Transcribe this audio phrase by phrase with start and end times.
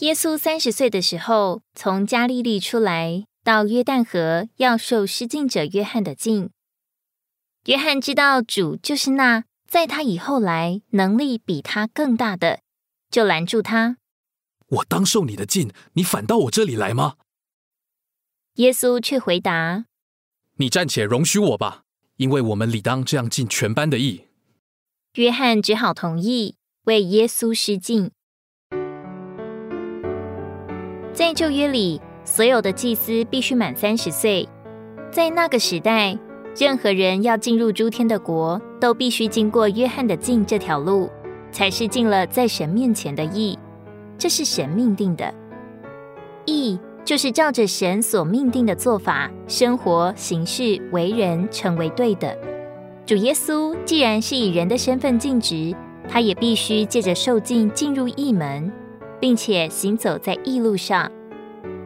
[0.00, 6.48] 耶稣三十岁的时候，从加利利出来，到约旦河要受施浸者约翰的浸。
[7.66, 12.60] 约翰知道主就是那在他以后来能力比他更大的，
[13.10, 13.98] 就拦住他
[14.68, 17.16] ：“我当受你的浸，你反到我这里来吗？”
[18.56, 19.84] 耶稣却回答
[20.56, 21.82] ：“你暂且容许我吧，
[22.16, 24.24] 因为我们理当这样尽全班的义。”
[25.16, 28.12] 约翰只好同意为耶稣施浸。
[31.20, 34.48] 在旧约里，所有的祭司必须满三十岁。
[35.10, 36.18] 在那个时代，
[36.58, 41.10] 任何人要进入诸天的国，都必须经过约翰的进这条路，
[41.52, 43.58] 才是进了在神面前的义。
[44.16, 45.30] 这是神命定的。
[46.46, 52.34] 义就是照着神所命定的做法生活、行事、为人，成为对的。
[53.04, 55.76] 主耶稣既然是以人的身份尽职，
[56.08, 58.72] 他也必须借着受尽进入义门。
[59.20, 61.10] 并且行走在异路上，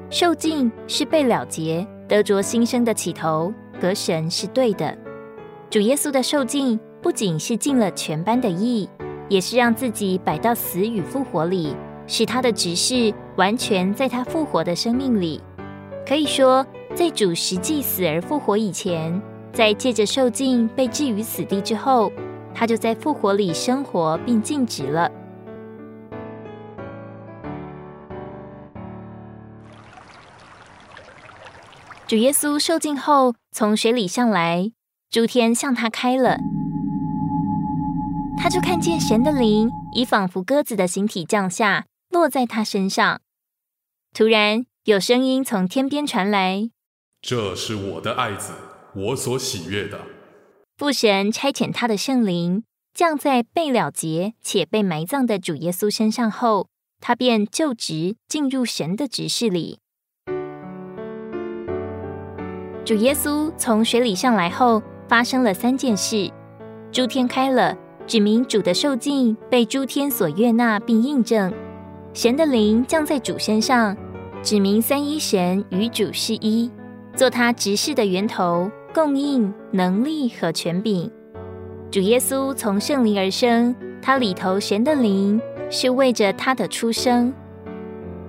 [0.08, 4.96] 受尽是被了结、得着新生的起头，和神是对的。
[5.68, 8.88] 主耶稣的受尽不仅是尽了全班的义，
[9.28, 11.74] 也是让自己摆到死与复活里，
[12.06, 15.40] 使他的执事完全在他复活的生命里。
[16.06, 19.20] 可以说，在主实际死而复活以前，
[19.52, 22.12] 在借着受尽被置于死地之后，
[22.54, 25.10] 他就在复活里生活并尽职了。
[32.06, 34.70] 主耶稣受尽后，从水里上来，
[35.10, 36.36] 诸天向他开了，
[38.36, 43.22] 他就看见神的灵以仿佛鸽子的形体降下，落在他身上。
[44.12, 46.68] 突然有声音从天边传来
[47.22, 48.52] ：“这是我的爱子，
[48.94, 50.02] 我所喜悦的。”
[50.76, 56.68] 父神差遣他的圣灵降在被了结且被埋葬的主耶稣身上后，
[57.00, 59.78] 他便就职进入神的职事里。
[62.84, 66.30] 主耶稣从水里上来后，发生了三件事：
[66.92, 67.74] 诸天开了，
[68.06, 71.50] 指明主的受尽被诸天所悦纳并印证；
[72.12, 73.96] 神的灵降在主身上，
[74.42, 76.70] 指明三一神与主是一，
[77.16, 81.10] 做他执事的源头、供应能力和权柄。
[81.90, 85.40] 主耶稣从圣灵而生，他里头神的灵
[85.70, 87.32] 是为着他的出生；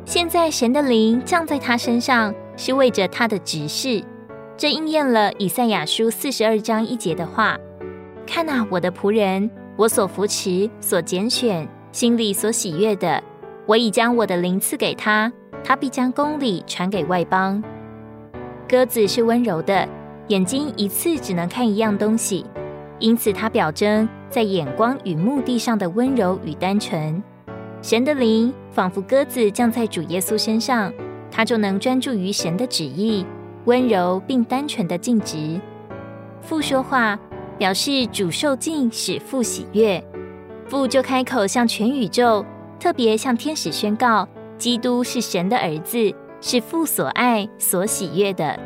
[0.06, 4.02] 现在神的灵降在他身上，是为着他的执事。
[4.58, 7.58] 这应验了以赛亚书四十二章一节的话
[8.26, 13.22] ：“看呐，我的仆人，我所扶持、所拣选、心里所喜悦的，
[13.66, 15.30] 我已将我的灵赐给他，
[15.62, 17.62] 他必将公理传给外邦。
[18.68, 19.86] 鸽子是温柔的，
[20.30, 22.46] 眼睛一次只能看一样东西，
[23.00, 27.22] 因此它表征在眼光与目的上的温柔与单纯。
[27.82, 30.94] 神的灵仿佛鸽子降在主耶稣身上，
[31.30, 33.26] 他就能专注于神的旨意。”
[33.66, 35.60] 温柔并单纯的尽职，
[36.42, 37.20] 父说话
[37.58, 40.04] 表示主受敬使父喜悦，
[40.68, 42.46] 父就开口向全宇宙，
[42.80, 44.28] 特别向天使宣告：
[44.58, 48.60] 基督是神的儿子，是父所爱所喜悦的。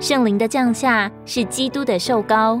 [0.00, 2.60] 圣灵的降下是基督的受高，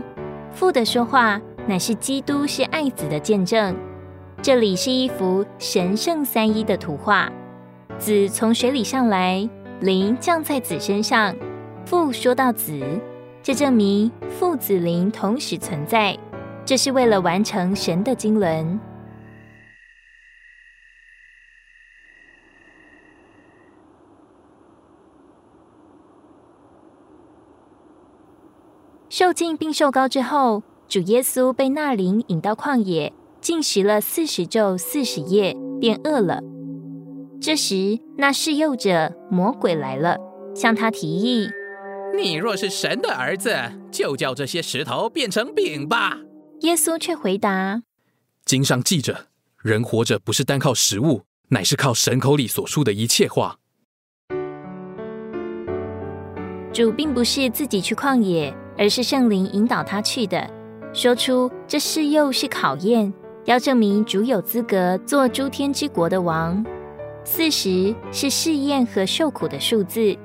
[0.52, 3.74] 父的说话乃是基督是爱子的见证。
[4.40, 7.28] 这里是一幅神圣三一的图画，
[7.98, 9.48] 子从水里上来，
[9.80, 11.34] 灵降在子身上。
[11.86, 12.80] 父说到子，
[13.42, 16.18] 这证明父子灵同时存在，
[16.64, 18.80] 这是为了完成神的经纶。
[29.10, 36.40] 受尽并受高之后，主耶稣被那灵引到旷野，进食了四十昼四十夜，便饿了。
[37.40, 40.16] 这时，那试诱者魔鬼来了，
[40.54, 41.48] 向他提议。
[42.16, 43.54] 你若是神的儿子，
[43.90, 46.18] 就叫这些石头变成饼吧。
[46.60, 47.82] 耶稣却回答
[48.46, 49.26] ：“经上记着，
[49.62, 53.58] 人活着不是单靠食物，乃是靠神口里所说的一切话。”
[56.72, 60.48] 主并不是自己去旷野，而是圣灵引导他去的。
[60.92, 63.12] 说出这事又是考验，
[63.44, 66.64] 要证明主有资格做诸天之国的王。
[67.24, 70.16] 四十是试验和受苦的数字。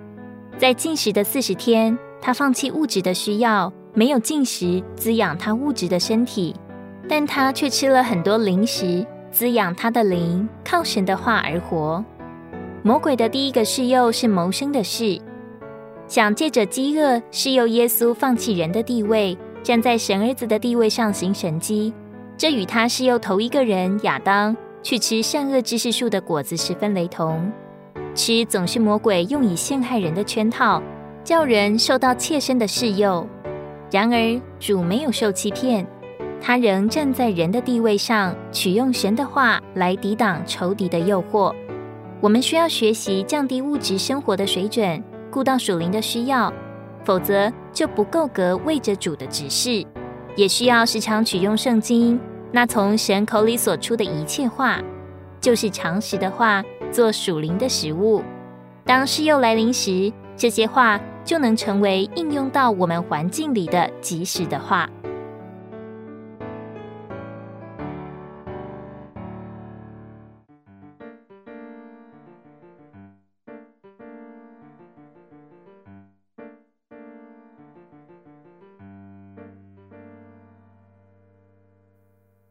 [0.59, 6.53] 在进食的四十天，他放弃物质的需要，没有进食滋养他物质的身体，
[7.07, 12.03] 但他却吃了很多零食，滋养他的灵，靠神的话而活。
[12.83, 15.17] 魔鬼的第一个试诱是谋生的事，
[16.09, 21.93] 想借着饥饿试诱耶稣放弃人的地位，站在神儿子的地位上行神迹。
[22.35, 24.53] 这与他试诱头一个人亚当
[24.83, 27.49] 去吃善恶知识树的果子十分雷同。
[28.15, 30.81] 吃总是魔鬼用以陷害人的圈套，
[31.23, 33.25] 叫人受到切身的试诱。
[33.91, 35.85] 然而主没有受欺骗，
[36.41, 41.53] 他仍站在人的地位上，取用神的话来抵挡仇敌的诱惑。
[42.21, 45.01] 我们需要学习降低物质生活的水准，
[45.31, 46.53] 顾到属灵的需要，
[47.05, 49.85] 否则就不够格为着主的指示。
[50.35, 52.19] 也需要时常取用圣经，
[52.51, 54.79] 那从神口里所出的一切话，
[55.41, 58.23] 就是常识的话，做属灵的食物。
[58.85, 64.89] 当事又来临时，这些话就能成为应用到我们环境里的及时的话。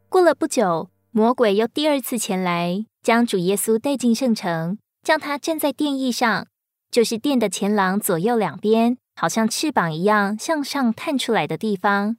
[0.07, 6.47] 过了不久，魔鬼又第二次前来，将主耶稣带进圣城，将他站在殿翼上，
[6.91, 12.17] 就是殿的前廊左右两边，好像翅膀一样向上探出来的地方。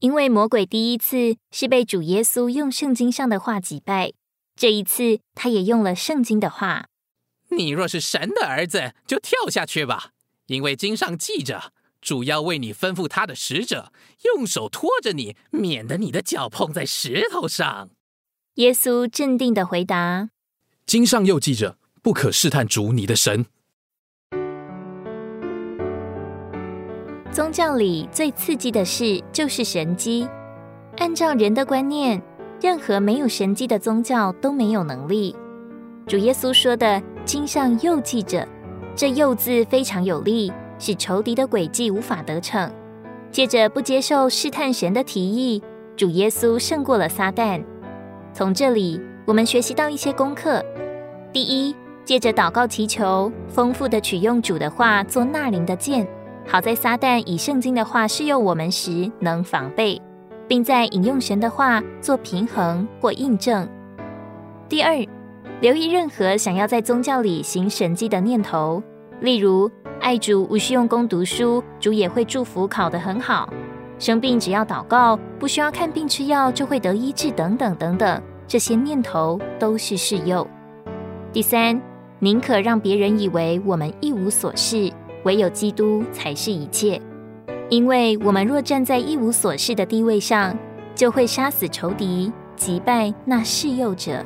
[0.00, 4.12] 因为魔鬼第一次是被主耶稣用圣经上的话击败，
[4.56, 6.86] 这一次他也用了圣经的话
[7.50, 10.10] ：“你若是神的儿子，就跳下去吧，
[10.46, 11.72] 因为经上记着。”
[12.02, 13.92] 主要为你吩咐他的使者，
[14.24, 17.90] 用手托着你，免得你的脚碰在石头上。
[18.56, 20.28] 耶稣镇定的回答
[20.84, 23.46] ：“经上又记着，不可试探主你的神。”
[27.32, 30.28] 宗教里最刺激的事就是神机。
[30.98, 32.22] 按照人的观念，
[32.60, 35.34] 任何没有神机的宗教都没有能力。
[36.06, 38.46] 主耶稣说的“经上又记着”，
[38.94, 40.52] 这“又”字非常有力。
[40.78, 42.70] 使仇敌的诡计无法得逞。
[43.30, 45.62] 借着不接受试探神的提议，
[45.96, 47.64] 主耶稣胜过了撒旦。
[48.34, 50.64] 从这里，我们学习到一些功课：
[51.32, 56.06] 第一，借着祷告祈求，丰富的取用主的话做纳灵的剑，
[56.46, 60.00] 好在撒旦以圣经的话试诱我们时能防备，
[60.48, 63.68] 并在引用神的话做平衡或印证。
[64.68, 64.96] 第二，
[65.60, 68.82] 留意任何想要在宗教里行神迹的念头，
[69.20, 69.70] 例如。
[70.00, 73.48] 爱主无需用功读书，主也会祝福考得很好。
[73.98, 80.46] 生病只要祷告，不需要看病吃药就会得医治，等等等等，这些念头都是试诱。
[81.32, 81.80] 第三，
[82.18, 84.92] 宁可让别人以为我们一无所事，
[85.24, 87.00] 唯有基督才是一切。
[87.68, 90.56] 因为我们若站在一无所事的地位上，
[90.94, 94.24] 就会杀死仇敌，击败那试诱者。